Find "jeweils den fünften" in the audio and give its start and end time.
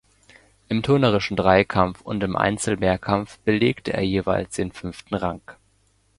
4.01-5.13